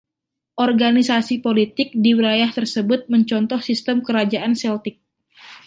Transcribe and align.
Organisasi 0.65 1.35
politik 1.47 1.89
di 2.03 2.11
wilayah 2.17 2.49
tersebut 2.57 2.99
mencontoh 3.13 3.59
sistem 3.69 3.97
kerajaan 4.07 4.53
Celtic. 4.61 4.95